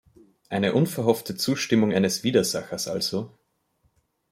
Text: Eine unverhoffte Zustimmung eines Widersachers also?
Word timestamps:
Eine 0.49 0.73
unverhoffte 0.73 1.35
Zustimmung 1.35 1.93
eines 1.93 2.23
Widersachers 2.23 2.87
also? 2.87 3.37